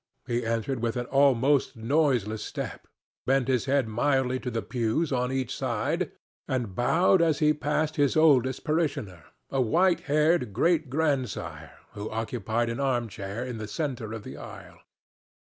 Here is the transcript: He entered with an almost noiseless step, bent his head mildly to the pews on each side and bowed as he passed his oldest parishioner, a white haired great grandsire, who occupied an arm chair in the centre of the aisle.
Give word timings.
He 0.25 0.43
entered 0.43 0.79
with 0.79 0.97
an 0.97 1.05
almost 1.05 1.75
noiseless 1.75 2.43
step, 2.43 2.87
bent 3.27 3.47
his 3.47 3.65
head 3.65 3.87
mildly 3.87 4.39
to 4.39 4.49
the 4.49 4.63
pews 4.63 5.11
on 5.11 5.31
each 5.31 5.55
side 5.55 6.11
and 6.47 6.73
bowed 6.73 7.21
as 7.21 7.37
he 7.37 7.53
passed 7.53 7.97
his 7.97 8.17
oldest 8.17 8.63
parishioner, 8.63 9.25
a 9.51 9.61
white 9.61 9.99
haired 10.09 10.53
great 10.53 10.89
grandsire, 10.89 11.73
who 11.91 12.09
occupied 12.09 12.67
an 12.69 12.79
arm 12.79 13.09
chair 13.09 13.45
in 13.45 13.59
the 13.59 13.67
centre 13.67 14.11
of 14.11 14.23
the 14.23 14.37
aisle. 14.37 14.79